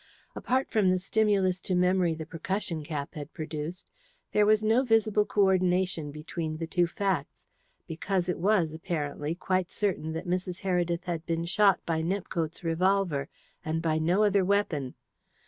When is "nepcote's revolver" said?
12.01-13.29